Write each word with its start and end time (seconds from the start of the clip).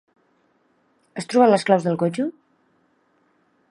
Has 1.19 1.29
trobat 1.33 1.53
les 1.53 1.67
claus 1.69 1.87
del 1.89 2.01
cotxe? 2.05 2.29